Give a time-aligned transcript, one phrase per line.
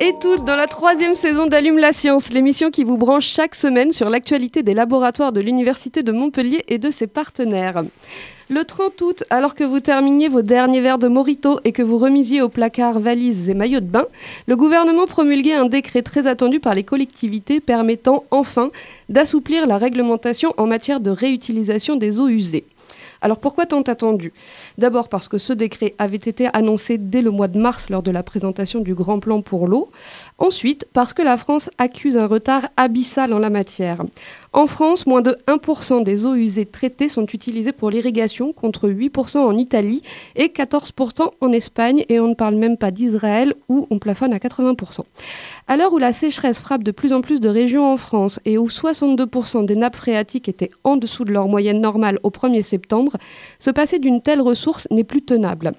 [0.00, 3.92] Et toutes dans la troisième saison d'Allume la science, l'émission qui vous branche chaque semaine
[3.92, 7.82] sur l'actualité des laboratoires de l'Université de Montpellier et de ses partenaires.
[8.48, 11.98] Le 30 août, alors que vous terminiez vos derniers verres de Morito et que vous
[11.98, 14.04] remisiez au placard valises et maillots de bain,
[14.46, 18.70] le gouvernement promulguait un décret très attendu par les collectivités permettant enfin
[19.08, 22.64] d'assouplir la réglementation en matière de réutilisation des eaux usées.
[23.20, 24.32] Alors pourquoi tant attendu?
[24.78, 28.10] D'abord parce que ce décret avait été annoncé dès le mois de mars lors de
[28.10, 29.90] la présentation du Grand Plan pour l'eau.
[30.38, 34.02] Ensuite, parce que la France accuse un retard abyssal en la matière.
[34.52, 39.38] En France, moins de 1% des eaux usées traitées sont utilisées pour l'irrigation, contre 8%
[39.38, 40.02] en Italie
[40.34, 44.38] et 14% en Espagne, et on ne parle même pas d'Israël où on plafonne à
[44.38, 45.00] 80%.
[45.68, 48.56] À l'heure où la sécheresse frappe de plus en plus de régions en France et
[48.56, 53.16] où 62% des nappes phréatiques étaient en dessous de leur moyenne normale au 1er septembre,
[53.58, 55.72] se passer d'une telle ressource n'est plus tenable.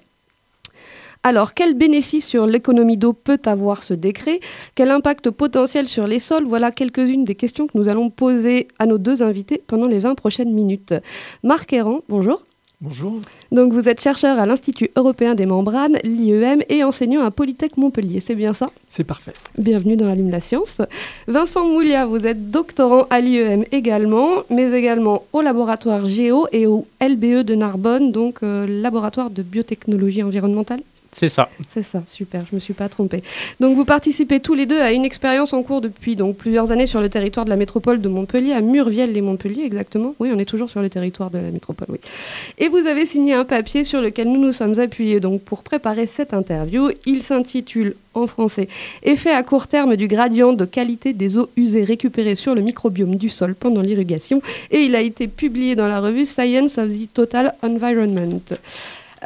[1.22, 4.40] Alors, quel bénéfice sur l'économie d'eau peut avoir ce décret?
[4.74, 6.44] Quel impact potentiel sur les sols?
[6.44, 10.14] Voilà quelques-unes des questions que nous allons poser à nos deux invités pendant les 20
[10.14, 10.94] prochaines minutes.
[11.42, 12.47] Marc Errand, bonjour.
[12.80, 13.20] Bonjour.
[13.50, 18.20] Donc, vous êtes chercheur à l'Institut européen des membranes, l'IEM, et enseignant à Polytech Montpellier,
[18.20, 18.70] c'est bien ça?
[18.88, 19.32] C'est parfait.
[19.58, 20.80] Bienvenue dans Allume la Science.
[21.26, 26.86] Vincent Moulia, vous êtes doctorant à l'IEM également, mais également au laboratoire Géo et au
[27.00, 30.82] LBE de Narbonne, donc euh, laboratoire de biotechnologie environnementale
[31.18, 31.50] C'est ça.
[31.68, 33.24] c'est ça, super, je me suis pas trompée.
[33.58, 36.86] Donc vous participez tous les deux à une expérience en cours depuis donc plusieurs années
[36.86, 40.14] sur le territoire de la métropole de Montpellier, à Murviel-les-Montpellier exactement.
[40.20, 41.98] Oui, on est toujours sur le territoire de la métropole, oui.
[42.58, 46.06] Et vous avez signé un papier sur lequel nous nous sommes appuyés donc pour préparer
[46.06, 46.90] cette interview.
[47.04, 48.68] Il s'intitule en français
[49.02, 53.16] Effet à court terme du gradient de qualité des eaux usées récupérées sur le microbiome
[53.16, 54.40] du sol pendant l'irrigation
[54.70, 58.40] et il a été publié dans la revue Science of the Total Environment.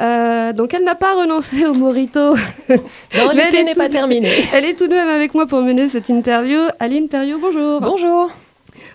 [0.01, 2.19] Euh, donc elle n'a pas renoncé au morito.
[2.69, 4.29] Non, l'été est n'est tout pas de- terminé.
[4.53, 6.59] Elle est tout de même avec moi pour mener cette interview.
[6.79, 7.79] Aline Perriot, bonjour.
[7.81, 8.31] Bonjour.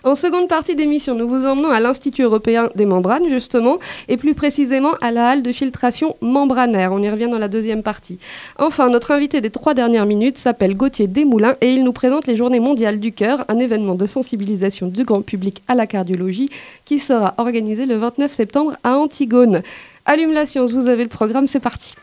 [0.03, 4.33] En seconde partie d'émission, nous vous emmenons à l'Institut européen des membranes, justement, et plus
[4.33, 6.91] précisément à la halle de filtration membranaire.
[6.93, 8.17] On y revient dans la deuxième partie.
[8.57, 12.37] Enfin, notre invité des trois dernières minutes s'appelle Gauthier Desmoulins et il nous présente les
[12.37, 16.49] Journées mondiales du cœur, un événement de sensibilisation du grand public à la cardiologie
[16.85, 19.61] qui sera organisé le 29 septembre à Antigone.
[20.05, 21.95] Allume la science, vous avez le programme, c'est parti.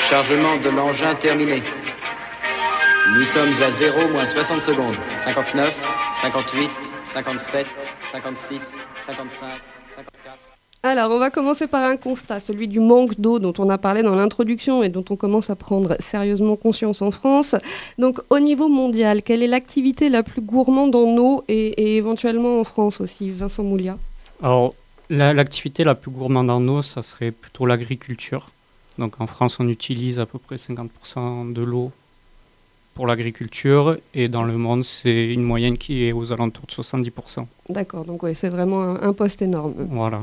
[0.00, 1.62] Chargement de l'engin terminé.
[3.14, 4.96] Nous sommes à 0 moins 60 secondes.
[5.20, 5.80] 59,
[6.14, 6.70] 58,
[7.02, 7.66] 57,
[8.02, 9.46] 56, 55,
[9.88, 10.38] 54.
[10.82, 14.02] Alors, on va commencer par un constat, celui du manque d'eau dont on a parlé
[14.02, 17.56] dans l'introduction et dont on commence à prendre sérieusement conscience en France.
[17.98, 22.60] Donc, au niveau mondial, quelle est l'activité la plus gourmande en eau et, et éventuellement
[22.60, 23.98] en France aussi, Vincent Moulia
[24.42, 24.74] Alors,
[25.10, 28.46] l'activité la, plus gourmande en eau, ça serait plutôt l'agriculture.
[28.98, 31.92] Donc en France, on utilise à peu près 50% de l'eau
[32.94, 37.46] pour l'agriculture et dans le monde, c'est une moyenne qui est aux alentours de 70%.
[37.68, 39.74] D'accord, donc oui, c'est vraiment un, un poste énorme.
[39.90, 40.20] Voilà.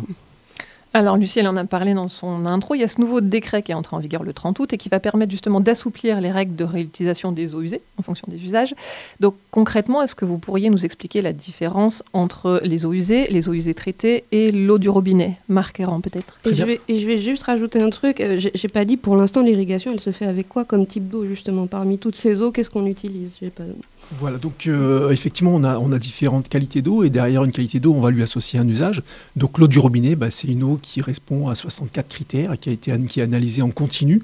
[0.96, 2.74] Alors, Lucie, elle en a parlé dans son intro.
[2.74, 4.78] Il y a ce nouveau décret qui est entré en vigueur le 30 août et
[4.78, 8.42] qui va permettre justement d'assouplir les règles de réutilisation des eaux usées en fonction des
[8.42, 8.74] usages.
[9.20, 13.50] Donc, concrètement, est-ce que vous pourriez nous expliquer la différence entre les eaux usées, les
[13.50, 16.40] eaux usées traitées et l'eau du robinet Marc Errand, peut-être?
[16.50, 18.22] Et je, vais, et je vais juste rajouter un truc.
[18.22, 21.10] euh, J'ai j'ai pas dit pour l'instant l'irrigation, elle se fait avec quoi comme type
[21.10, 21.68] d'eau justement?
[21.68, 23.36] Parmi toutes ces eaux, qu'est-ce qu'on utilise?
[23.42, 23.64] J'ai pas...
[24.12, 28.02] Voilà, donc euh, effectivement, on a, différentes qualités d'eau et derrière une qualité d'eau, on
[28.02, 29.02] va lui associer un usage.
[29.36, 32.70] Donc l'eau du robinet, bah, c'est une eau qui répond à 64 critères et qui
[32.70, 34.22] a été qui est analysée en continu.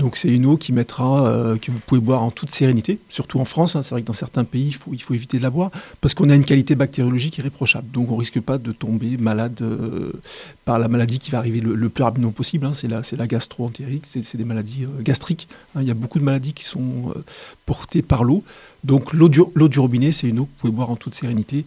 [0.00, 3.38] Donc c'est une eau qui mettra, euh, que vous pouvez boire en toute sérénité, surtout
[3.38, 3.76] en France.
[3.76, 3.82] hein.
[3.82, 5.70] c'est vrai que dans certains pays, il faut, il faut éviter de la boire
[6.00, 7.90] parce qu'on a une qualité bactériologique irréprochable.
[7.92, 10.10] Donc on risque pas de tomber malade euh,
[10.64, 12.64] par la maladie qui va arriver le, plus rapidement possible.
[12.64, 12.72] hein.
[12.72, 15.48] C'est la, gastro-entérite, c'est des maladies euh, gastriques.
[15.74, 15.82] hein.
[15.82, 17.12] Il y a beaucoup de maladies qui sont
[17.66, 18.42] portées par l'eau.
[18.84, 21.66] Donc l'eau du, robinet, c'est une eau que vous pouvez boire en toute sérénité,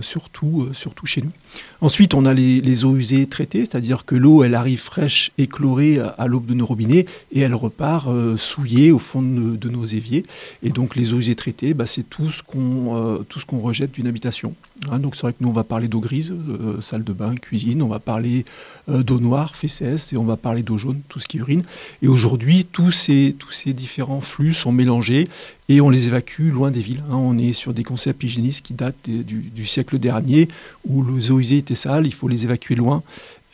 [0.00, 1.32] surtout, euh, surtout chez nous.
[1.80, 5.98] Ensuite, on a les, eaux usées traitées, c'est-à-dire que l'eau, elle arrive fraîche et chlorée
[5.98, 10.24] à, l'aube de nos robinets et elle repart euh, souillée au fond de, nos- éviers.
[10.62, 14.54] Et donc les eaux usées traitées, bah, c'est euh, tout ce qu'on rejette d'une habitation.
[14.90, 17.34] Hein, donc c'est vrai que nous on va parler d'eau grise, euh, salle de bain,
[17.36, 18.44] cuisine, on va parler
[18.88, 21.62] euh, d'eau noire, FCS, et on va parler d'eau jaune, tout ce qui urine.
[22.02, 23.34] Et aujourd'hui tous ces,
[23.66, 25.28] différents flux sont mélangés
[25.68, 27.02] et on les évacue loin des villes.
[27.10, 27.16] hein.
[27.16, 30.48] On est sur des concepts hygiénistes qui datent du, siècle dernier
[30.86, 33.02] où les eaux usées étaient sales, il faut les évacuer loin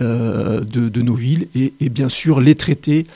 [0.00, 3.06] euh, de, nos villes et, bien sûr les traiter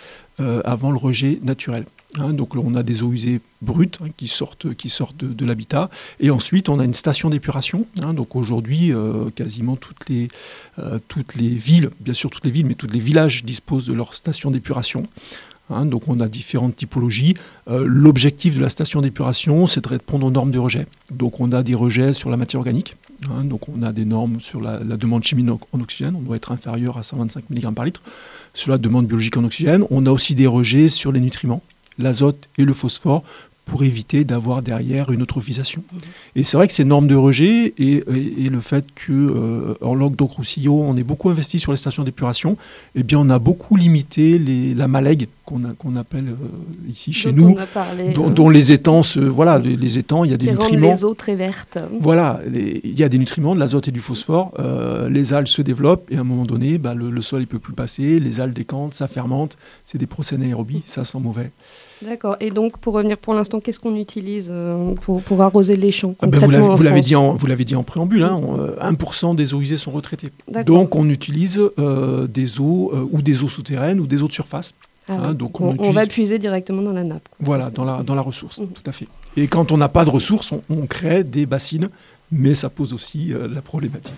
[0.64, 1.84] avant le rejet naturel.
[2.18, 5.88] Hein, donc on a des eaux usées brutes hein, qui sortent, de, l'habitat.
[6.20, 7.86] Et ensuite, on a une station d'épuration.
[8.02, 8.12] hein.
[8.12, 10.28] donc aujourd'hui, euh, quasiment toutes les,
[10.78, 13.94] euh, toutes les villes, bien sûr toutes les villes, mais tous les villages disposent de
[13.94, 15.06] leur station d'épuration.
[15.86, 17.34] Donc on a différentes typologies.
[17.70, 20.86] Euh, L'objectif de la station d'épuration, c'est de répondre aux normes de rejet.
[21.10, 22.96] Donc on a des rejets sur la matière organique.
[23.44, 26.14] donc on a des normes sur la, la demande chimique en oxygène.
[26.14, 28.02] On doit être inférieur à 125 mg par litre.
[28.52, 31.62] Sur la demande biologique en oxygène, on a aussi des rejets sur les nutriments,
[31.98, 33.22] l'azote et le phosphore
[33.64, 35.82] pour éviter d'avoir derrière une eutrophisation.
[36.36, 39.74] Et c'est vrai que ces normes de rejet et, et- et le fait que euh,
[39.80, 42.56] en langue d'Oncroussillot, on est beaucoup investi sur les stations d'épuration,
[42.96, 47.50] eh bien on a beaucoup limité les, la malègue qu'on appelle euh, ici chez Dont
[47.50, 50.38] nous, parlé, dont, euh, dont les étangs, se- voilà, les, les étangs, il y a
[50.38, 50.94] des nutriments.
[50.94, 51.78] les eaux très vertes.
[52.00, 54.52] Voilà, les- il y a des nutriments, de l'azote et du phosphore.
[54.58, 57.44] euh, les algues se développent et à un moment donné, bah, le, le sol ne
[57.46, 58.18] peut plus passer.
[58.18, 59.56] Les algues décantent, ça fermente.
[59.84, 61.50] C'est des procès anaérobies, ça sent mauvais.
[62.04, 62.37] D'accord.
[62.40, 66.14] Et donc, pour revenir pour l'instant, qu'est-ce qu'on utilise euh, pour, pour arroser les champs
[66.20, 66.50] Ah ben, vous
[66.82, 69.76] l'avez dit, en- vous l'avez dit en préambule, hein, on, euh, 1% des eaux usées
[69.76, 70.31] sont retraitées.
[70.66, 74.32] Donc on utilise euh, des eaux euh, ou des eaux souterraines ou des eaux de
[74.32, 74.75] surface.
[75.08, 75.34] Ah Hein, ouais.
[75.34, 77.28] donc on, on, on utilise- va puiser directement dans la nappe.
[77.28, 77.38] quoi.
[77.40, 79.08] Voilà, dans la, dans la ressource, tout à fait.
[79.37, 81.88] Et quand on n'a pas de ressources, on, on crée des bassines,
[82.31, 84.14] mais ça pose aussi la problématique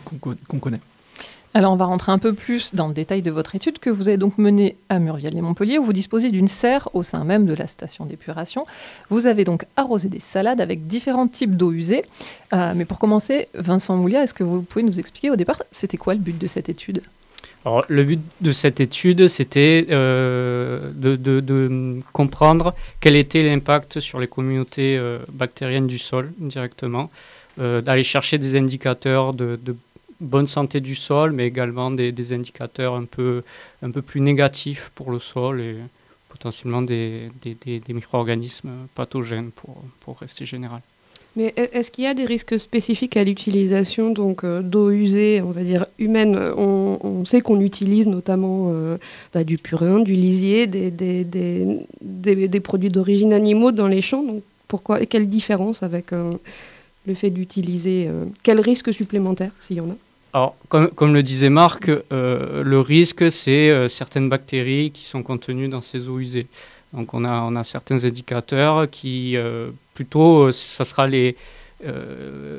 [0.49, 0.81] qu'on connaît.
[1.56, 4.09] Alors, on va rentrer un peu plus dans le détail de votre étude que vous
[4.09, 7.47] avez donc menée à Murviel et Montpellier, où vous disposez d'une serre au sein même
[7.47, 8.67] de la station d'épuration.
[9.09, 12.05] Vous avez donc arrosé des salades avec différents types d'eau usée.
[12.53, 15.97] Euh, mais pour commencer, Vincent Moulia, est-ce que vous pouvez nous expliquer au départ, c'était
[15.97, 17.03] quoi le but de cette étude?
[17.65, 24.27] Alors, le but de cette étude, c'était euh, de, comprendre quel était l'impact sur les
[24.27, 27.11] communautés euh, bactériennes du sol directement,
[27.56, 29.56] d'aller chercher des indicateurs de
[30.25, 33.43] bonne santé du sol, mais également des, indicateurs un peu,
[33.82, 35.76] un peu plus négatifs pour le sol et
[36.29, 40.81] potentiellement des, des- des- micro-organismes pathogènes pour, pour rester général.
[41.37, 45.50] Mais est-ce qu'il y a des risques spécifiques à l'utilisation donc euh, d'eau usée, on
[45.50, 46.37] va dire humaine?
[46.56, 48.99] On, sait qu'on utilise notamment euh,
[49.32, 51.25] bah, du purin, du lisier, des, des,
[52.00, 54.23] des, produits d'origine animaux dans les champs.
[54.23, 56.35] Donc pourquoi et quelle différence avec euh,
[57.06, 59.97] le fait d'utiliser euh, quel risque supplémentaire s'il y en a?
[60.35, 65.23] Alors, comme, comme le disait Marc, euh, le risque, c'est euh, certaines bactéries qui sont
[65.23, 66.49] contenues dans ces eaux usées.
[66.93, 71.37] Donc, on a, on a certains indicateurs qui, euh, plutôt, ça sera les,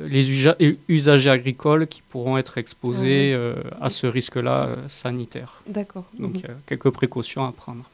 [0.08, 0.56] les usa-
[0.88, 3.36] usagers agricoles qui pourront être exposés
[3.80, 5.60] Ah à ce risque-là sanitaire.
[5.66, 6.04] D'accord.
[6.18, 6.40] Donc, Mhm.
[6.44, 7.84] il y a quelques précautions à prendre.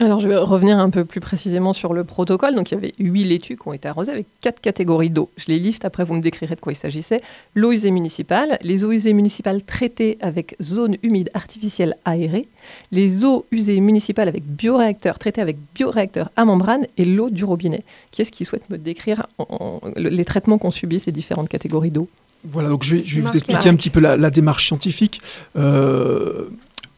[0.00, 2.54] Alors, je vais revenir un peu plus précisément sur le protocole.
[2.54, 5.28] Donc, il y avait huit laitues qui ont été arrosées avec quatre catégories d'eau.
[5.36, 7.20] Je les liste, après vous me décrirez de quoi il s'agissait.
[7.56, 12.46] L'eau usée municipale, les eaux usées municipales traitées avec zone humide artificielle aérée,
[12.92, 17.82] les eaux usées municipales avec bioréacteurs traités avec bioréacteurs à membrane et l'eau du robinet.
[18.12, 21.48] Qui est-ce qui souhaite me décrire en- en- le- les traitements qu'ont subis ces différentes
[21.48, 22.08] catégories d'eau?
[22.44, 25.20] Voilà, donc je vais, je vais vous expliquer un petit peu la, la démarche scientifique.
[25.56, 26.48] Euh,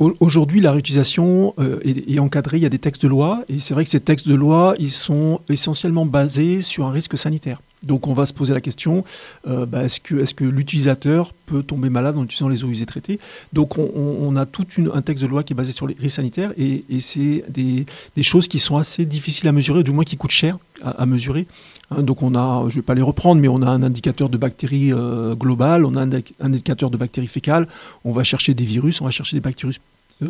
[0.00, 3.58] Aujourd'hui, la réutilisation euh, est, est encadrée, il y a des textes de loi, et
[3.58, 7.60] c'est vrai que ces textes de loi, ils sont essentiellement basés sur un risque sanitaire.
[7.82, 9.04] Donc on va se poser la question,
[9.48, 13.18] euh, bah, est-ce que, l'utilisateur peut tomber malade en utilisant les eaux usées traitées?
[13.52, 16.52] Donc on, a tout un texte de loi qui est basé sur les risques sanitaires,
[16.58, 17.86] et, c'est des,
[18.22, 21.46] choses qui sont assez difficiles à mesurer, du moins qui coûtent cher à, mesurer.
[21.90, 24.28] Hein, donc on a, je ne vais pas les reprendre, mais on a un indicateur
[24.28, 27.66] de bactéries euh, global, on a un, indic- un indicateur de bactéries fécales,
[28.04, 29.80] on va chercher des virus, on va chercher des bactéries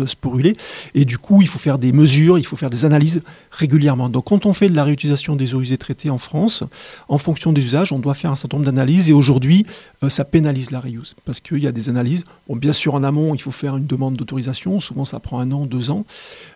[0.07, 0.57] sporulées,
[0.95, 4.09] et du coup il faut faire des mesures, il faut faire des analyses régulièrement.
[4.09, 6.65] Donc quand on fait de la réutilisation des eaux usées traitées en France,
[7.09, 9.67] en fonction des usages, on doit faire un certain nombre d'analyses, et aujourd'hui
[10.03, 13.03] euh, ça pénalise la reuse, parce qu'il y a des analyses, bon, bien sûr en
[13.03, 16.05] amont il faut faire une demande d'autorisation, souvent ça prend un an, deux ans,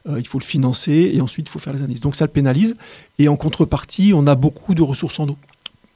[0.08, 2.00] euh, il faut le financer, et ensuite il faut faire les analyses.
[2.00, 2.76] Donc ça le pénalise,
[3.18, 5.36] et en contrepartie on a beaucoup de ressources en eau.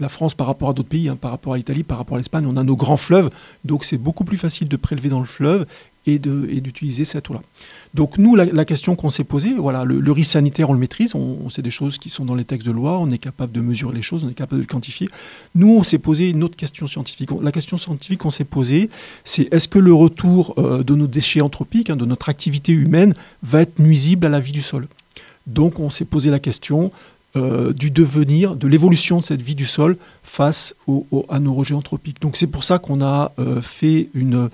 [0.00, 2.18] La France par rapport à d'autres pays, hein, par rapport à l'Italie, par rapport à
[2.18, 3.30] l'Espagne, on a nos grands fleuves,
[3.64, 5.66] donc c'est beaucoup plus facile de prélever dans le fleuve
[6.14, 7.42] et d'utiliser cette eau-là.
[7.94, 11.14] Donc nous, la, question qu'on s'est posée, voilà, le, le risque sanitaire, on le maîtrise,
[11.14, 13.60] on, sait des choses qui sont dans les textes de loi, on est capable de
[13.60, 15.08] mesurer les choses, on est capable de le quantifier.
[15.54, 17.30] Nous, on s'est posé une autre question scientifique.
[17.42, 18.90] La question scientifique qu'on s'est posée,
[19.24, 23.14] c'est est-ce que le retour euh, de nos déchets anthropiques, hein, de notre activité humaine,
[23.42, 24.86] va être nuisible à la vie du sol?
[25.46, 26.92] Donc on s'est posé la question,
[27.36, 30.74] euh, du devenir, de l'évolution de cette vie du sol face
[31.30, 32.20] à nos rejets anthropiques.
[32.20, 34.50] Donc c'est pour ça qu'on a euh, fait une,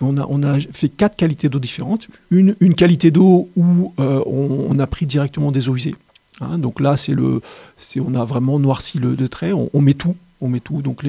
[0.00, 2.08] on a, fait quatre qualités d'eau différentes.
[2.30, 5.94] Une, qualité d'eau où euh, on, a pris directement des eaux usées.
[6.40, 7.40] Hein, donc là, c'est le,
[7.76, 9.52] c'est, on a vraiment noirci le, trait.
[9.52, 10.82] On, met tout, on met tout.
[10.82, 11.04] Donc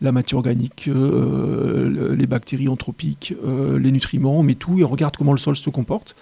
[0.00, 4.84] la matière organique, euh, le- les bactéries anthropiques, euh, les nutriments, on met tout et
[4.84, 6.14] on regarde comment le sol se comporte.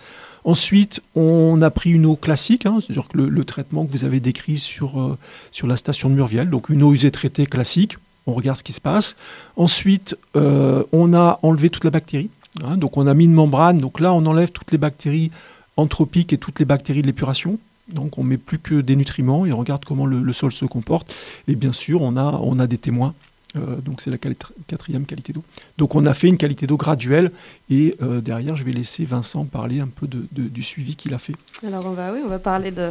[0.47, 4.21] Ensuite, on a pris une eau classique, hein, c'est-à-dire que le, traitement que vous avez
[4.21, 5.17] décrit sur,
[5.53, 8.73] sur la station de Murviel, donc une eau usée traitée classique, on regarde ce qui
[8.73, 9.17] se passe.
[9.57, 12.31] Ensuite, euh, on a enlevé toute la bactérie,
[12.63, 15.31] hein, donc on a mis une membrane, donc là on enlève toutes les bactéries
[15.77, 17.59] anthropiques et toutes les bactéries de l'épuration.
[17.89, 21.15] Donc on met plus que des nutriments et on regarde comment le, sol se comporte.
[21.49, 23.15] Et bien sûr, on a des témoins.
[23.57, 25.45] Euh, donc c'est la quali- quatrième qualité d'eau.
[25.79, 27.31] Donc on a fait une qualité d'eau graduelle
[27.71, 31.15] et euh, derrière je vais laisser Vincent parler un peu de- de- du suivi qu'il
[31.15, 31.35] a fait.
[31.65, 32.89] Alors on va, oui, on va parler de,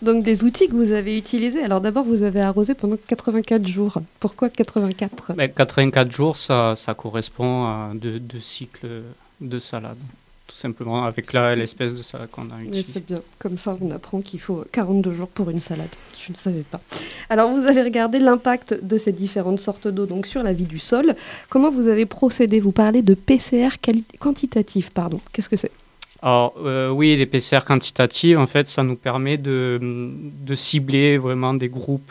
[0.00, 1.62] donc des outils que vous avez utilisés.
[1.64, 3.98] Alors d'abord, vous avez arrosé pendant 84 jours.
[4.20, 9.02] Pourquoi 84 Ben, 84 jours, ça, ça correspond à deux, deux cycles
[9.40, 9.96] de salade,
[10.48, 12.90] tout simplement, avec l'espèce de salade qu'on a utilisée.
[12.94, 13.20] c'est bien.
[13.38, 15.88] Comme ça, on apprend qu'il faut 42 jours pour une salade.
[16.18, 16.80] Je ne savais pas.
[17.28, 20.78] Alors, vous avez regardé l'impact de ces différentes sortes d'eau donc sur la vie du
[20.78, 21.14] sol.
[21.50, 22.60] Comment vous avez procédé?
[22.60, 23.68] Vous parlez de PCR
[24.18, 25.20] quantitatif, pardon.
[25.32, 25.70] Qu'est-ce que c'est?
[26.22, 31.54] Alors, euh, oui, les PCR quantitatives, en fait, ça nous permet de, de cibler vraiment
[31.54, 32.10] des groupes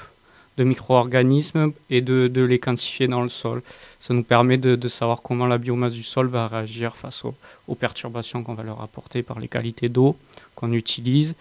[0.57, 3.61] de micro-organismes et de, les quantifier dans le sol.
[3.99, 8.43] Ça nous permet de, savoir comment la biomasse du sol va réagir face aux, perturbations
[8.43, 10.17] qu'on va leur apporter par les qualités d'eau
[10.55, 11.35] qu'on utilise.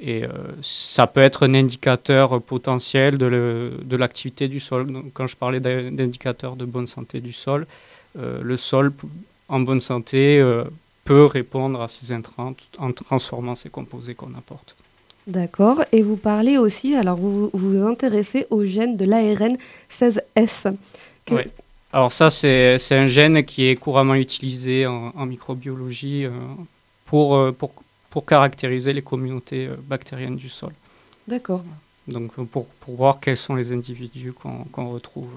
[0.00, 0.28] Et euh,
[0.62, 5.02] ça peut être un indicateur potentiel de, l'activité du sol.
[5.12, 7.66] Quand je parlais d'in- d'indicateur de bonne santé du sol,
[8.18, 8.92] euh, le sol
[9.48, 10.64] en bonne santé euh,
[11.04, 14.76] peut répondre à ces intrants en transformant ces composés qu'on apporte.
[15.28, 15.82] D'accord.
[15.92, 19.56] Et vous parlez aussi, alors vous vous vous intéressez au gène de l'ARN
[19.90, 20.74] 16S.
[21.26, 21.46] Que- Ouais.
[21.92, 26.30] Alors ça, c'est un gène qui est couramment utilisé en, en microbiologie euh,
[27.06, 27.72] pour, euh, pour,
[28.10, 30.72] pour caractériser les communautés euh, bactériennes du sol.
[31.26, 31.62] D'accord.
[32.06, 35.28] Donc pour, pour voir quels sont les individus qu'on retrouve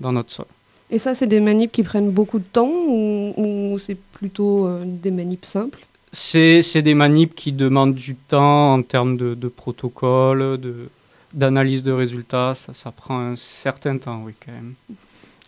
[0.00, 0.46] dans notre sol.
[0.90, 4.82] Et ça, c'est des manips qui prennent beaucoup de temps ou, ou c'est plutôt euh,
[4.86, 5.80] des manips simples?
[6.12, 10.58] C'est des manips qui demandent du temps en termes de, de protocole,
[11.32, 12.54] d'analyse de résultats.
[12.54, 14.74] Ça, ça prend un certain temps, oui, quand même.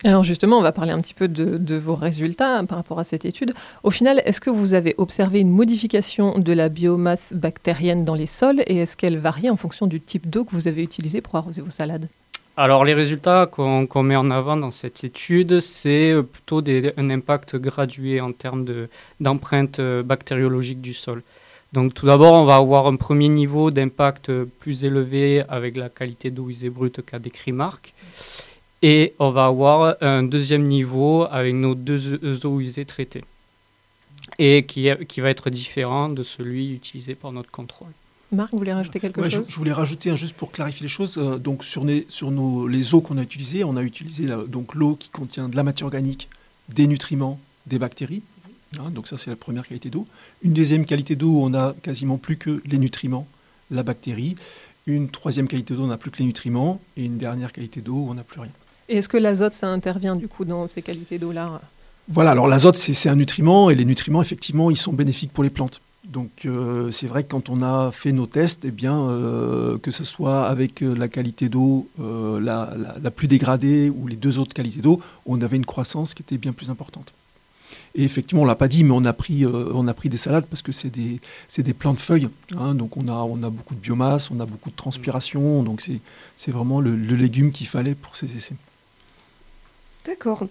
[0.05, 2.99] Alors justement, on va parler un petit peu de, de vos résultats hein, par rapport
[2.99, 3.55] à cette étude.
[3.83, 8.27] Au final, est-ce que vous avez observé une modification de la biomasse bactérienne dans les
[8.27, 11.37] sols et est-ce qu'elle varie en fonction du type d'eau que vous avez utilisé pour
[11.37, 12.09] arroser vos salades?
[12.57, 16.63] Alors, les résultats qu'on met en avant dans cette étude, c'est euh, plutôt
[16.97, 21.25] un impact gradué en termes de- d'empreinte euh, bactériologique du sol.
[21.73, 25.89] Donc, tout d'abord, on va avoir un premier niveau d'impact euh, plus élevé avec la
[25.89, 27.93] qualité d'eau usée brute qu'a décrit Marc.
[28.83, 33.25] Et on va avoir un deuxième niveau avec nos deux eaux usées traitées.
[34.39, 37.89] Et qui, qui va être différent de celui utilisé par notre contrôle.
[38.35, 39.47] Marc, vous voulez rajouter quelque Ouais, je, chose?
[39.49, 42.67] je voulais rajouter, hein, juste pour clarifier les choses, euh, donc sur, les, sur nos,
[42.67, 45.63] les eaux qu'on a utilisées, on a utilisé la- donc l'eau qui contient de la
[45.63, 46.29] matière organique,
[46.69, 48.23] des nutriments, des bactéries.
[48.79, 50.07] Hein, donc ça, c'est la première qualité d'eau.
[50.43, 53.27] Une deuxième qualité d'eau, on a quasiment plus que les nutriments,
[53.71, 54.37] la bactérie.
[54.87, 56.81] Une troisième qualité d'eau, on n'a plus que les nutriments.
[56.97, 58.51] Et une dernière qualité d'eau, on n'a plus rien.
[58.89, 61.61] Et est-ce que l'azote, ça intervient du coup dans ces qualités d'eau-là?
[62.09, 65.43] Voilà, alors l'azote, c'est c'est un nutriment, et les nutriments, effectivement, ils sont bénéfiques pour
[65.45, 65.81] les plantes.
[66.05, 69.91] Donc euh, c'est vrai que quand on a fait nos tests, eh bien, euh, que
[69.91, 74.53] ce soit avec euh, la qualité d'eau la, la- plus dégradée ou les deux autres
[74.55, 77.15] qualités d'eau, on avait une croissance qui était bien plus importante.
[77.95, 80.47] Et effectivement, on l'a pas dit, mais on a pris, on a pris des salades
[80.47, 81.21] parce que c'est des,
[81.57, 82.29] des plants de feuilles.
[82.59, 85.63] hein, donc on a, on a beaucoup de biomasse, on a beaucoup de transpiration.
[85.63, 88.57] Donc c'est, vraiment le légume qu'il fallait pour ces essais.
[90.07, 90.43] D'accord.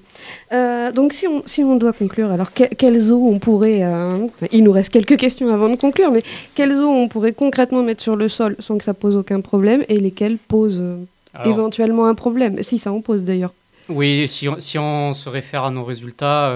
[0.52, 3.84] Euh, donc si on, si on doit conclure, alors que- quelles eaux on pourrait...
[3.84, 6.24] euh, il nous reste quelques questions avant de conclure, mais
[6.56, 9.84] quelles eaux on pourrait concrètement mettre sur le sol sans que ça pose aucun problème
[9.90, 10.98] et lesquelles posent euh,
[11.36, 12.64] Alors- éventuellement un problème?
[12.64, 13.54] Si ça en pose d'ailleurs.
[13.90, 16.56] Oui, si on, si on se réfère à nos résultats,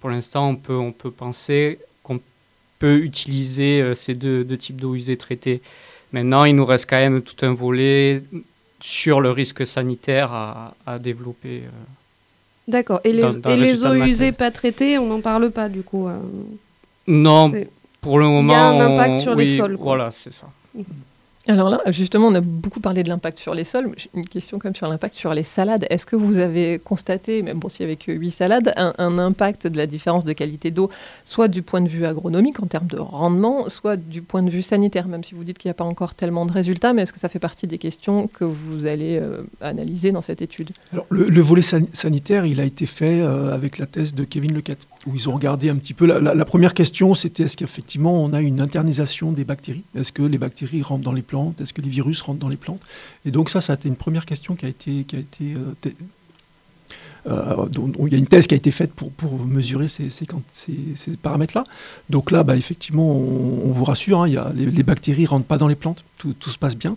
[0.00, 2.18] pour l'instant, on peut, on peut penser qu'on
[2.78, 5.60] peut utiliser ces deux, deux types d'eau usée traitées.
[6.12, 8.22] Maintenant, il nous reste quand même tout un volet
[8.80, 11.64] sur le risque sanitaire à, à développer.
[12.68, 13.00] D'accord.
[13.04, 15.50] Et les, Dans- dans et le les résultat eaux usées pas traitées, on n'en parle
[15.50, 16.08] pas du coup.
[16.08, 16.16] euh,
[17.06, 17.52] Non,
[18.00, 18.54] pour le Il y moment.
[18.54, 19.84] a un impact on- sur les sols, quoi.
[19.84, 20.46] Voilà, c'est ça.
[21.48, 23.94] Alors là, justement, on a beaucoup parlé de l'impact sur les sols.
[24.14, 25.86] Une question quand même sur l'impact sur les salades.
[25.90, 29.86] Est-ce que vous avez constaté, même bon, si avec huit salades, un, impact de la
[29.86, 30.90] différence de qualité d'eau,
[31.24, 34.62] soit du point de vue agronomique en termes de rendement, soit du point de vue
[34.62, 37.12] sanitaire, même si vous dites qu'il n'y a pas encore tellement de résultats, mais est-ce
[37.12, 40.70] que ça fait partie des questions que vous allez euh, analyser dans cette étude?
[40.92, 44.24] Alors, le, le, volet san sanitaire, il a été fait euh, avec la thèse de
[44.24, 46.06] Kevin Lequette, où ils ont regardé un petit peu.
[46.06, 49.84] La, première question, c'était est-ce qu'effectivement on a une internalisation des bactéries?
[49.96, 51.60] Est-ce que les bactéries rentrent dans les plantes?
[51.60, 52.80] Est-ce que les virus rentrent dans les plantes?
[53.24, 55.06] Et donc ça, ça a été une première question qui a été...
[55.42, 55.90] Euh,
[57.26, 60.26] dont il y a une thèse qui a été faite pour, pour mesurer ces, ces,
[61.20, 61.64] paramètres-là.
[62.08, 65.46] Donc là, bah, effectivement, on, vous rassure, hein, il y a, les, bactéries ne rentrent
[65.46, 66.96] pas dans les plantes, tout, se passe bien.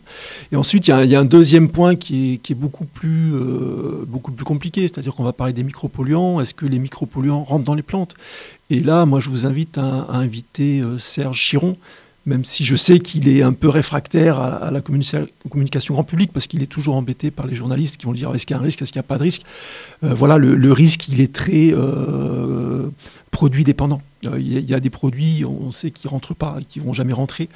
[0.51, 4.05] Et ensuite, il y a, un deuxième point qui est, qui est beaucoup, plus, euh,
[4.07, 6.39] beaucoup plus compliqué, c'est-à-dire qu'on va parler des micropolluants.
[6.41, 8.15] Est-ce que les micropolluants rentrent dans les plantes?
[8.69, 11.75] Et là, moi, je vous invite à, à inviter euh, Serge Chiron,
[12.25, 16.47] même si je sais qu'il est un peu réfractaire à, la communication grand public, parce
[16.47, 18.63] qu'il est toujours embêté par les journalistes qui vont dire est-ce qu'il y a un
[18.63, 19.43] risque, est-ce qu'il n'y a pas de risque?
[20.03, 22.89] Euh, voilà, le, risque, il est très euh,
[23.31, 24.01] produit dépendant.
[24.25, 26.93] Euh, il, y a, des produits, on sait, qui ne rentrent pas, qui ne vont
[26.93, 27.49] jamais rentrer.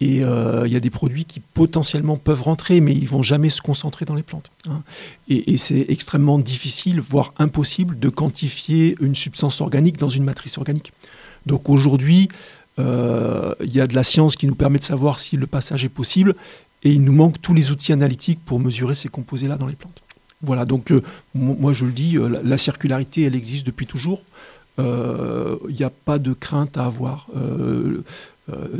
[0.00, 3.50] Et il y a des produits qui potentiellement peuvent rentrer, mais ils ne vont jamais
[3.50, 4.52] se concentrer dans les plantes.
[4.68, 4.84] Hein.
[5.28, 10.92] Et, c'est extrêmement difficile, voire impossible, de quantifier une substance organique dans une matrice organique.
[11.46, 12.28] Donc aujourd'hui,
[12.78, 15.88] il y a de la science qui nous permet de savoir si le passage est
[15.88, 16.34] possible
[16.84, 20.02] et il nous manque tous les outils analytiques pour mesurer ces composés-là dans les plantes.
[20.42, 21.02] Voilà, donc euh,
[21.34, 24.22] moi je le dis, euh, la, circularité elle existe depuis toujours.
[24.78, 27.26] Il n'y a pas de crainte à avoir.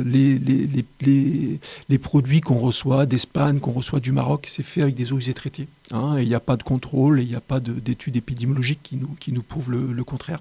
[0.03, 0.67] Les, les,
[1.01, 1.59] les,
[1.89, 5.33] les, produits qu'on reçoit d'Espagne, qu'on reçoit du Maroc, c'est fait avec des eaux usées
[5.33, 5.67] traitées.
[5.91, 9.09] Hein, il n'y a pas de contrôle, il n'y a pas d'études épidémiologiques qui nous,
[9.19, 10.39] qui nous prouvent le, contraire.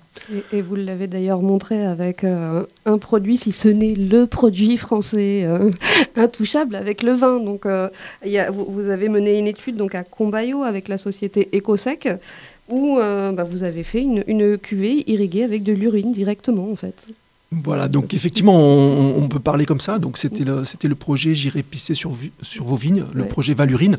[0.52, 5.44] Et, vous l'avez d'ailleurs montré avec euh, un produit, si ce n'est le produit français
[5.44, 5.70] euh,
[6.16, 7.40] intouchable, avec le vin.
[7.40, 7.88] Donc, euh,
[8.50, 12.08] vous, avez mené une étude donc, à Combayo avec la société Ecosec
[12.68, 16.94] où bah, vous avez fait une, une cuvée irriguée avec de l'urine directement en fait.
[17.50, 19.98] Voilà, donc effectivement, on, on, peut parler comme ça.
[19.98, 22.12] Donc c'était le, c'était le projet J'irai pisser sur,
[22.42, 23.28] sur vos vignes, le ouais.
[23.28, 23.96] projet Valurine.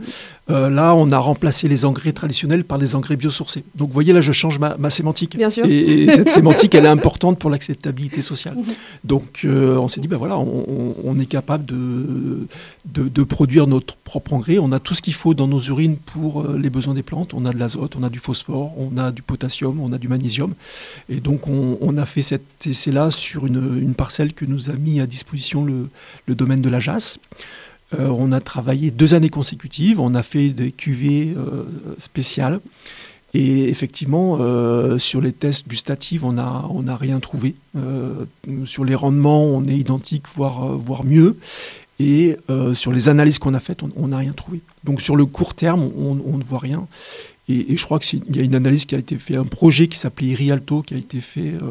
[0.52, 3.64] Euh, là, on a remplacé les engrais traditionnels par des engrais biosourcés.
[3.74, 5.36] Donc vous voyez, là, je change ma, ma sémantique.
[5.36, 5.66] Bien sûr.
[5.66, 8.56] Et, et cette sémantique, elle est importante pour l'acceptabilité sociale.
[9.04, 12.48] Donc euh, on s'est dit, ben voilà, on, on, est capable de,
[12.86, 14.60] de, de, produire notre propre engrais.
[14.60, 17.34] On a tout ce qu'il faut dans nos urines pour euh, les besoins des plantes.
[17.34, 20.08] On a de l'azote, on a du phosphore, on a du potassium, on a du
[20.08, 20.54] magnésium.
[21.10, 25.00] Et donc on, on a fait cet essai-là sur une, parcelle que nous a mis
[25.00, 27.20] à disposition le, domaine de la Jasse.
[27.98, 31.64] Euh, on a travaillé deux années consécutives, on a fait des cuvées euh,
[31.98, 32.60] spéciales.
[33.34, 37.56] Et effectivement, euh, sur les tests gustatifs, on n'a on rien trouvé.
[38.66, 41.38] Sur les rendements, on est identique, voire, voire mieux.
[42.00, 42.38] Et
[42.74, 44.62] sur les analyses qu'on a faites, on n'a rien trouvé.
[44.84, 46.88] Donc sur le court terme, on ne voit rien.
[47.50, 49.98] Et, je crois qu'il y a une analyse qui a été faite, un projet qui
[49.98, 51.62] s'appelait Rialto, qui a été fait euh,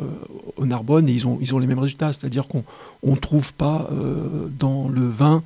[0.56, 2.12] au Narbonne, et ils ont, les mêmes résultats.
[2.12, 2.64] C'est-à-dire qu'on
[3.04, 5.42] ne trouve pas euh, dans le vin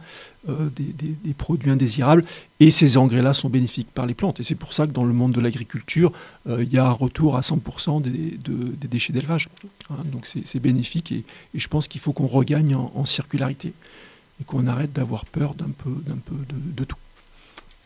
[0.48, 2.24] euh, des, produits indésirables,
[2.58, 4.40] et ces engrais-là sont bénéfiques par les plantes.
[4.40, 6.12] Et c'est pour ça que dans le monde de l'agriculture,
[6.48, 9.48] euh, il y a un retour à 100% des, de, des, déchets d'élevage.
[9.88, 13.72] Hein, donc c'est bénéfique, et, je pense qu'il faut qu'on regagne en, circularité,
[14.40, 15.94] et qu'on arrête d'avoir peur d'un peu,
[16.76, 16.96] de tout.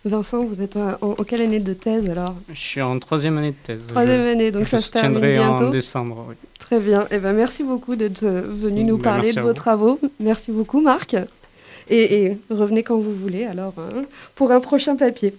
[0.06, 2.34] Vincent, vous êtes en, en, quelle année de thèse alors?
[2.52, 3.86] Je suis en troisième année de thèse.
[3.88, 5.66] Troisième je, année, donc je ça se termine bientôt.
[5.66, 6.26] en décembre.
[6.28, 6.34] Oui.
[6.58, 7.02] Très bien.
[7.02, 9.98] Et eh ben, merci beaucoup d'être venu nous ben, parler de vos travaux.
[10.20, 11.16] Merci beaucoup, Marc.
[11.88, 15.34] Et, et, revenez quand vous voulez alors hein, pour un prochain papier.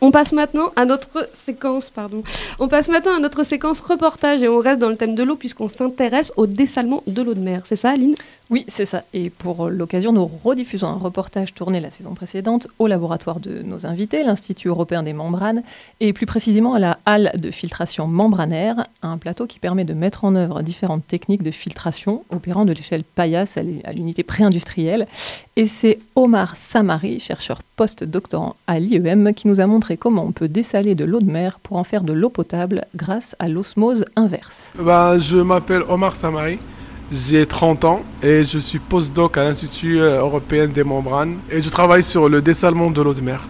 [0.00, 2.22] On passe maintenant à notre séquence, pardon.
[2.58, 5.36] On passe maintenant à notre séquence reportage et on reste dans le thème de l'eau
[5.36, 7.62] puisqu'on s'intéresse au dessalement de l'eau de mer.
[7.64, 8.14] C'est ça, Aline?
[8.48, 9.02] Oui, c'est ça.
[9.12, 13.86] Et pour l'occasion, nous rediffusons un reportage tourné la saison précédente au laboratoire de nos
[13.86, 15.62] invités, l'Institut européen des membranes,
[15.98, 20.24] et plus précisément à la halle de filtration membranaire, un plateau qui permet de mettre
[20.24, 25.08] en œuvre différentes techniques de filtration opérant de l'échelle paillasse à l'unité pré-industrielle.
[25.56, 30.48] Et c'est Omar Samari, chercheur post-doctorant à l'IEM, qui nous a montré comment on peut
[30.48, 34.72] dessaler de l'eau de mer pour en faire de l'eau potable grâce à l'osmose inverse.
[34.78, 36.58] Bah, je m'appelle Omar Samari.
[37.12, 42.02] J'ai 30 ans et je suis postdoc à l'Institut européen des membranes et je travaille
[42.02, 43.46] sur le dessalement de l'eau de mer.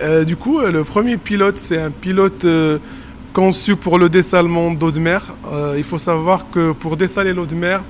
[0.00, 2.78] Euh, du coup, le premier pilote, c'est un pilote euh,
[3.32, 5.34] conçu pour le dessalement d'eau de mer.
[5.52, 7.82] Euh, il faut savoir que pour dessaler l'eau de mer,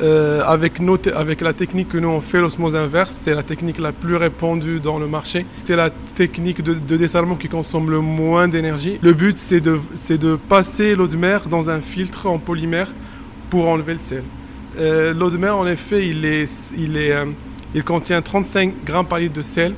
[0.00, 3.78] euh, avec, nos avec la technique que nous on fait l'osmose inverse, c'est la technique
[3.78, 5.44] la plus répandue dans le marché.
[5.64, 8.98] C'est la technique de, de, dessalement qui consomme le moins d'énergie.
[9.02, 9.80] Le but c'est de,
[10.10, 12.92] de passer l'eau de mer dans un filtre en polymère
[13.50, 14.22] pour enlever le sel.
[14.78, 17.24] Euh, l'eau de mer en effet il est, il est, euh,
[17.74, 19.74] Il contient 35 grammes par litre de sel.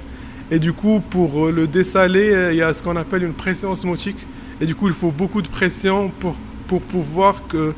[0.50, 4.18] Et du coup, pour le dessaler, il y a ce qu'on appelle une pression osmotique.
[4.60, 6.34] Et du coup, il faut beaucoup de pression pour,
[6.66, 7.72] pour pouvoir que,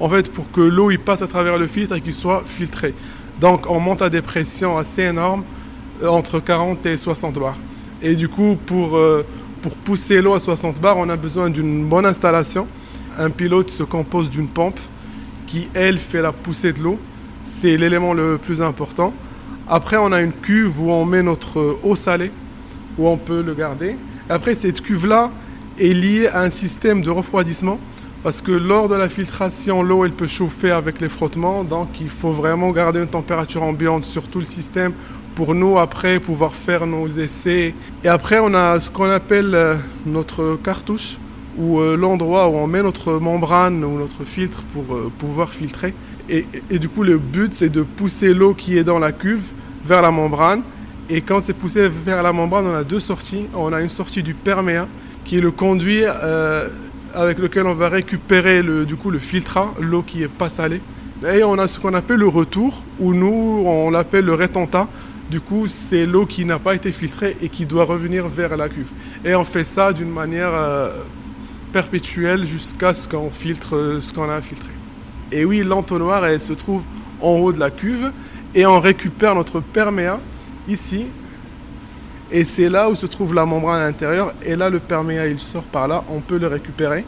[0.00, 2.94] en fait, pour que l'eau passe à travers le filtre et qu'il soit filtré.
[3.40, 5.44] Donc, on monte à des pressions assez énormes,
[6.02, 7.56] euh, entre 40 et 60 bars.
[8.02, 9.24] Et du coup, pour, euh,
[9.62, 12.66] pour pousser l'eau à 60 bars, on a besoin d'une bonne installation.
[13.18, 14.78] Un pilote se compose d'une pompe
[15.46, 16.98] qui, elle, fait la poussée de l'eau.
[17.44, 19.14] C'est l'élément le plus important.
[19.68, 22.30] Après, on a une cuve où on met notre eau salée,
[22.98, 23.96] où on peut le garder.
[24.28, 25.30] Après, cette cuve-là
[25.78, 27.78] est liée à un système de refroidissement,
[28.22, 32.08] parce que lors de la filtration, l'eau, elle peut chauffer avec les frottements, donc il
[32.08, 34.92] faut vraiment garder une température ambiante sur tout le système
[35.36, 37.74] pour nous, après, pouvoir faire nos essais.
[38.02, 39.76] Et après, on a ce qu'on appelle euh,
[40.06, 41.18] notre cartouche,
[41.58, 45.94] ou euh, l'endroit où on met notre membrane ou notre filtre pour euh, pouvoir filtrer.
[46.28, 46.44] Et,
[46.78, 49.52] du coup, le but, c'est de pousser l'eau qui est dans la cuve
[49.84, 50.62] vers la membrane.
[51.08, 53.46] Et quand c'est poussé vers la membrane, on a deux sorties.
[53.54, 54.88] On a une sortie du perméa,
[55.24, 56.02] qui est le conduit
[57.16, 60.80] avec lequel on va récupérer le, du coup, le filtrat, l'eau qui est pas salée.
[61.26, 64.86] Et on a ce qu'on appelle le retour, où nous, on l'appelle le rétentat.
[65.30, 68.68] Du coup, c'est l'eau qui n'a pas été filtrée et qui doit revenir vers la
[68.68, 68.90] cuve.
[69.24, 70.90] Et on fait ça d'une manière euh,
[71.72, 74.70] perpétuelle jusqu'à ce qu'on filtre euh, ce qu'on a filtré.
[75.32, 76.82] Et oui, l'entonnoir, elle se trouve
[77.20, 78.12] en haut de la cuve
[78.54, 80.20] et on récupère notre perméa
[80.68, 81.06] ici.
[82.30, 84.34] Et c'est là où se trouve la membrane à l'intérieur.
[84.44, 86.04] Et là, le perméa, il sort par là.
[86.08, 87.04] On peut le récupérer.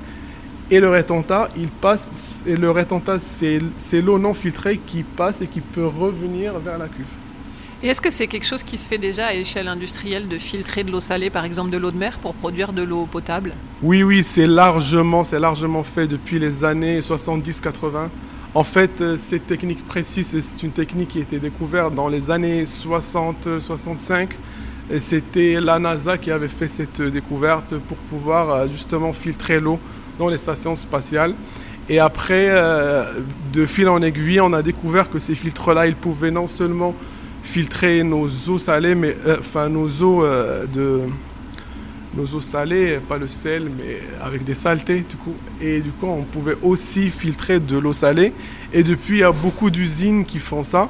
[0.71, 2.43] Et le rétentat, il passe.
[2.47, 6.89] Et le rétentat, c'est l'eau non filtrée qui passe et qui peut revenir vers la
[6.89, 7.07] cuve.
[7.83, 10.83] Et est-ce que c'est quelque chose qui se fait déjà à échelle industrielle de filtrer
[10.83, 13.55] de l'eau salée, par exemple de l'eau de mer, pour produire de l'eau potable?
[13.83, 18.09] Oui, oui, c'est largement, c'est largement fait depuis les années 70-80.
[18.55, 22.31] En fait, euh, cette technique précise, c'est une technique qui a été découverte dans les
[22.33, 24.31] années 60-65.
[24.97, 29.79] C'était la NASA qui avait fait cette découverte pour pouvoir euh, justement filtrer l'eau
[30.19, 31.35] dans les stations spatiales.
[31.91, 33.05] Et après, euh,
[33.53, 36.95] de fil en aiguille, on a découvert que ces filtres-là, ils pouvaient non seulement
[37.43, 40.25] filtrer nos eaux salées, mais euh, enfin nos eaux
[40.73, 41.01] de
[42.15, 45.35] nos eaux salées, pas le sel, mais avec des saletés du coup.
[45.61, 48.33] Et du coup, on pouvait aussi filtrer de l'eau salée.
[48.73, 50.89] Et depuis, il y a beaucoup d'usines qui font ça.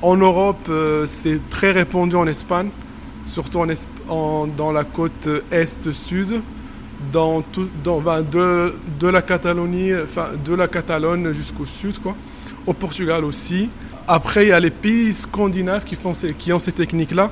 [0.00, 0.70] En Europe,
[1.06, 2.68] c'est très répandu en Espagne,
[3.26, 3.60] surtout
[4.08, 6.40] en, dans la côte est-sud,
[7.12, 7.44] dans
[7.84, 12.16] dans, ben, de, la Catalogne, jusqu'au sud, quoi.
[12.66, 13.68] Au Portugal aussi.
[14.08, 17.30] Après, il y a les pays scandinaves qui, font ces, qui ont ces techniques-là,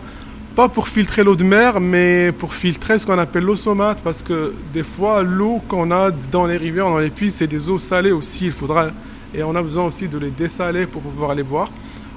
[0.55, 4.23] pas pour filtrer l'eau de mer, mais pour filtrer ce qu'on appelle l'eau saumâtre, parce
[4.23, 7.79] que des fois, l'eau qu'on a dans les rivières, dans les puits, c'est des eaux
[7.79, 8.47] salées aussi.
[8.47, 8.91] Il faudra,
[9.35, 11.71] et on a besoin aussi de les dessaler pour pouvoir les boire.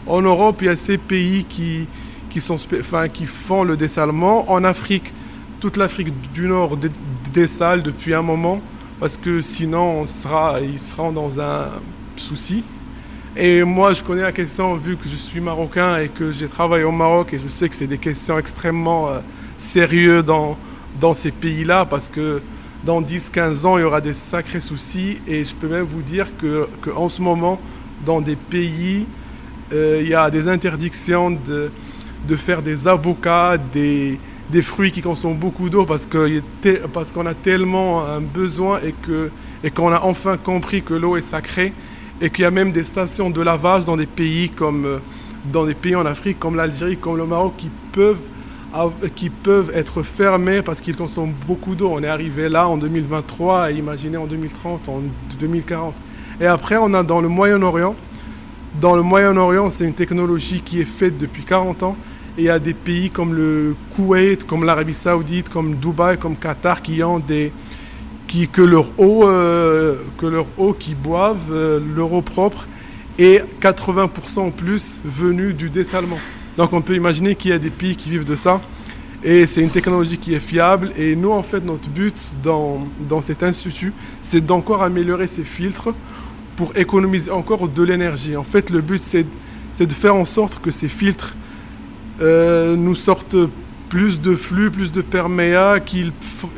[0.06, 1.88] En Europe, il y a ces pays qui,
[2.38, 4.52] qui, sont, enfin, qui font le dessalement.
[4.52, 5.12] En Afrique,
[5.60, 6.78] toute l'Afrique du Nord
[7.34, 8.62] dessale depuis un moment,
[9.00, 11.70] parce que sinon, on sera, ils seront dans un
[12.16, 12.64] souci.
[13.36, 16.84] Et moi, je connais la question vu que je suis marocain et que j'ai travaillé
[16.84, 19.20] au Maroc et je sais que c'est des questions extrêmement euh,
[19.58, 20.58] sérieuses dans,
[21.00, 22.42] dans ces pays-là parce que
[22.84, 26.28] dans 10-15 ans, il y aura des sacrés soucis et je peux même vous dire
[26.38, 27.60] que, que en ce moment,
[28.06, 29.08] dans des pays,
[29.74, 31.72] euh, il y a des interdictions de,
[32.28, 38.06] de faire des avocats, des, des fruits qui consomment beaucoup d'eau parce qu'on a tellement
[38.06, 38.94] un besoin et
[39.74, 41.74] qu'on et a enfin compris que l'eau est sacrée
[42.22, 44.98] et qu'il y a même des stations de lavage dans des pays comme euh,
[45.52, 48.20] dans des pays en Afrique comme l'Algérie, comme le Maroc qui peuvent
[49.16, 51.92] qui peuvent être fermés parce qu'ils consomment beaucoup d'eau.
[51.94, 55.02] On est arrivé là en 2023 et imaginez en 2030, en
[55.40, 55.96] 2040.
[56.40, 57.96] Et après, on a dans le Moyen-Orient.
[58.80, 61.98] Dans le Moyen-Orient, c'est une technologie qui est faite depuis 40 ans.
[62.38, 67.02] Et a des pays comme le Koweït, comme l'Arabie Saoudite, comme Dubaï, comme Qatar qui
[67.02, 67.52] ont des,
[68.28, 72.68] qui, que leur eau, euh, que leur eau qui boivent, euh, leur eau propre,
[73.18, 76.20] est 80% en plus venue du dessalement.
[76.58, 78.62] Donc on peut imaginer qu'il y a des pays qui vivent de ça.
[79.24, 80.92] Et c'est une technologie qui est fiable.
[80.96, 85.90] Et nous, en fait, notre but dans, dans cet institut, c'est d'encore améliorer ces filtres
[86.56, 88.36] pour économiser encore de l'énergie.
[88.36, 89.26] En fait, le but, c'est
[89.86, 91.36] de faire en sorte que ces filtres
[92.22, 93.36] euh, nous sortent
[93.90, 96.12] plus de flux, plus de perméa, qu'ils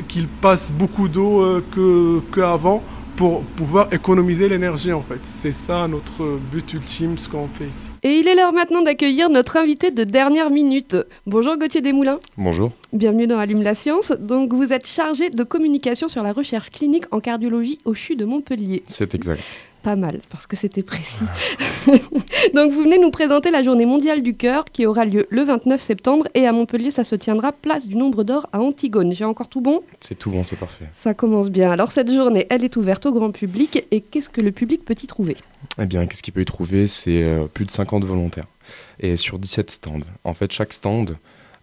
[0.08, 2.82] qu passent beaucoup d'eau euh, qu'avant
[3.20, 5.20] pour pouvoir économiser l'énergie en fait.
[5.24, 7.90] C'est ça notre but ultime, ce qu'on fait ici.
[8.02, 10.96] Et il est l'heure maintenant d'accueillir notre invité de dernière minute.
[11.26, 12.18] Bonjour Gauthier Desmoulins.
[12.38, 12.72] Bonjour.
[12.94, 14.12] Bienvenue dans Allume la Science.
[14.18, 18.24] Donc vous êtes chargé de communication sur la recherche clinique en cardiologie au CHU de
[18.24, 18.82] Montpellier.
[18.86, 19.42] C'est exact.
[19.82, 21.24] Pas mal, parce que c'était précis.
[22.54, 25.80] Donc vous venez nous présenter la journée mondiale du cœur qui aura lieu le 29
[25.80, 29.12] septembre et à Montpellier, ça se tiendra place du Nombre d'Or à Antigone.
[29.12, 29.82] J'ai encore tout bon?
[30.00, 30.86] C'est tout bon, c'est parfait.
[30.92, 31.72] Ça commence bien.
[31.72, 34.96] Alors cette journée, elle est ouverte au grand public et qu'est-ce que le public peut
[35.02, 35.36] y trouver?
[35.78, 36.86] Eh bien, qu'est-ce qu'il peut y trouver?
[36.86, 38.46] C'est euh, plus de 50 volontaires
[38.98, 40.00] et sur 17 stands.
[40.24, 41.16] En fait, chaque stand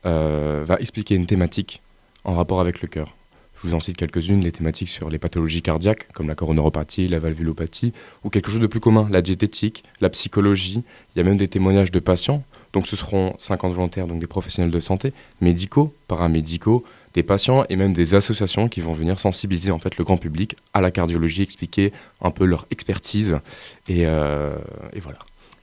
[0.06, 1.82] euh, va expliquer une thématique
[2.23, 3.15] en rapport avec le cœur.
[3.63, 7.20] Je vous en cite quelques-unes, les thématiques sur les pathologies cardiaques, comme la coronoropathie, la
[7.20, 7.91] valvulopathie,
[8.24, 10.84] ou quelque chose de plus commun, la diététique, la psychologie.
[11.15, 12.43] Il y a même des témoignages de patients.
[12.74, 17.76] Donc ce seront 50 volontaires, donc des professionnels de santé, médicaux, paramédicaux, des patients et
[17.76, 21.41] même des associations qui vont venir sensibiliser en fait le grand public à la cardiologie,
[21.41, 21.91] expliquer
[22.22, 23.39] un peu leur expertise.
[23.88, 24.56] Et, euh,
[24.93, 25.17] et voilà.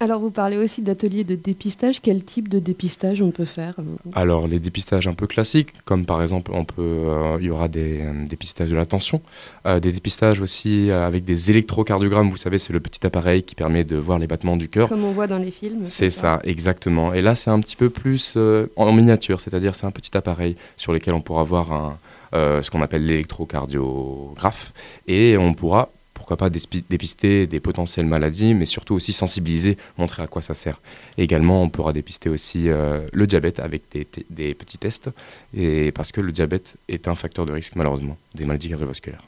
[0.05, 2.03] Alors vous parlez aussi d'ateliers de dépistage.
[2.03, 3.75] Quel type de dépistage on peut faire
[4.13, 7.69] Alors les dépistages un peu classiques, comme par exemple on peut, euh, il y aura
[7.69, 9.23] des euh, dépistages de la tension,
[9.65, 12.29] euh, des dépistages aussi euh, avec des électrocardiogrammes.
[12.29, 14.91] Vous savez, c'est le petit appareil qui permet de voir les battements du cœur.
[14.91, 15.85] Comme on voit dans les films.
[15.87, 17.15] C'est ça, exactement.
[17.15, 20.57] Et là, c'est un petit peu plus euh, en miniature, c'est-à-dire c'est un petit appareil
[20.77, 21.99] sur lequel on pourra voir un,
[22.35, 24.73] euh, ce qu'on appelle l'électrocardiographe,
[25.07, 25.89] et on pourra
[26.25, 30.81] pourquoi pas dépister des potentielles maladies, mais surtout aussi sensibiliser, montrer à quoi ça sert.
[31.19, 35.11] également, on pourra dépister aussi euh, le diabète avec des, petits tests,
[35.55, 39.21] et parce que le diabète est un facteur de risque malheureusement des maladies cardiovasculaires.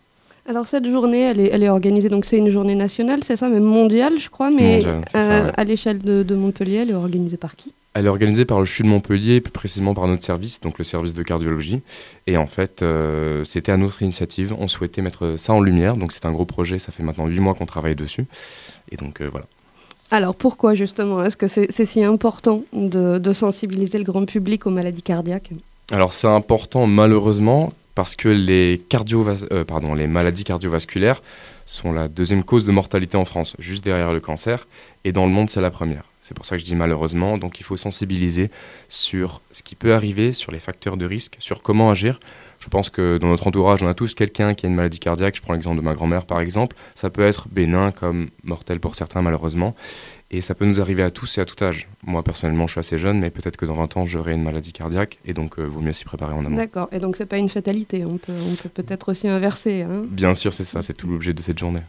[0.49, 3.51] Alors cette journée, elle est, elle est organisée, donc c'est une journée nationale, c'est ça,
[3.51, 5.53] même mondiale, je crois, mais Mondiale, c'est ça, euh, ouais.
[5.55, 7.75] à l'échelle de, de Montpellier, elle est organisée par qui?
[7.99, 10.85] Elle est organisée par le CHU de Montpellier, plus précisément par notre service, donc le
[10.85, 11.81] service de cardiologie.
[12.27, 14.55] Et en fait, euh, c'était à notre initiative.
[14.59, 15.97] On souhaitait mettre ça en lumière.
[15.97, 16.79] Donc c'est un gros projet.
[16.79, 18.27] Ça fait maintenant huit mois qu'on travaille dessus.
[18.93, 19.47] Et donc euh, voilà.
[20.11, 24.67] Alors pourquoi justement Est-ce que c'est c'est si important de, de sensibiliser le grand public
[24.67, 25.53] aux maladies cardiaques?
[25.91, 31.23] Alors c'est important malheureusement parce que les, cardiovas- euh, pardon, les maladies cardiovasculaires
[31.65, 34.69] sont la deuxième cause de mortalité en France, juste derrière le cancer.
[35.05, 36.05] Et dans le monde, c'est la première.
[36.27, 37.39] C'est pour ça que je dis malheureusement.
[37.39, 38.51] Donc il faut sensibiliser
[38.89, 42.19] sur ce qui peut arriver, sur les facteurs de risque, sur comment agir.
[42.59, 45.37] Je pense que dans notre entourage, on a tous quelqu'un qui a une maladie cardiaque.
[45.37, 46.75] Je prends l'exemple de ma grand-mère par exemple.
[46.97, 49.77] Ça peut être bénin comme mortel pour certains malheureusement.
[50.33, 51.87] Et ça peut nous arriver à tous et à tout âge.
[52.05, 54.73] Moi personnellement, je suis assez jeune, mais peut-être que dans 20 ans, j'aurai une maladie
[54.73, 55.19] cardiaque.
[55.25, 56.57] Et donc, euh, vaut mieux s'y préparer en amont.
[56.57, 59.83] D'accord, et donc c'est pas une fatalité, on peut on peut peut-être aussi inverser.
[59.83, 60.05] hein.
[60.09, 61.83] Bien sûr, c'est ça, c'est tout l'objet de cette journée.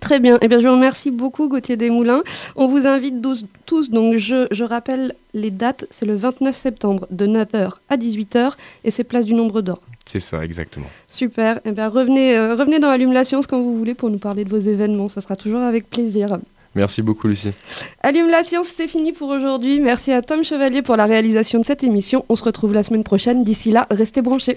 [0.00, 0.38] Très bien.
[0.40, 2.22] Eh bien, je vous remercie beaucoup, Gauthier Desmoulins.
[2.54, 7.06] On vous invite tous, tous donc je, je rappelle les dates, c'est le 29 septembre
[7.10, 8.52] de 9h à 18h
[8.84, 9.80] et c'est place du Nombre d'Or.
[10.06, 10.86] C'est ça, exactement.
[11.08, 11.60] Super.
[11.64, 14.44] Eh bien, revenez, euh, revenez dans Allume la Science quand vous voulez pour nous parler
[14.44, 15.08] de vos événements.
[15.08, 16.38] Ça sera toujours avec plaisir.
[16.76, 17.52] Merci beaucoup, Lucie.
[18.00, 19.80] Allume la Science, c'est fini pour aujourd'hui.
[19.80, 22.24] Merci à Tom Chevalier pour la réalisation de cette émission.
[22.28, 23.42] On se retrouve la semaine prochaine.
[23.42, 24.56] D'ici là, restez branchés.